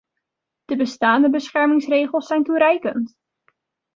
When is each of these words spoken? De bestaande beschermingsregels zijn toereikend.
De 0.65 0.75
bestaande 0.75 1.29
beschermingsregels 1.29 2.27
zijn 2.27 2.43
toereikend. 2.43 3.15